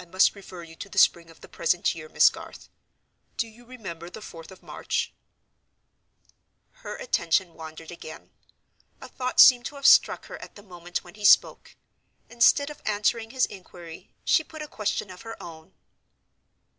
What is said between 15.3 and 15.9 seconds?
own.